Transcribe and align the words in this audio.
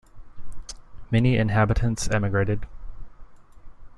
Many 1.11 1.37
inhabitants 1.37 2.07
emigrated. 2.09 2.65